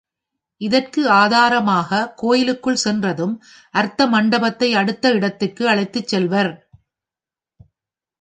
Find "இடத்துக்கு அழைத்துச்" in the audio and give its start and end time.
5.11-6.07